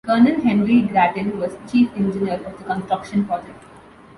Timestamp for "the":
2.57-2.63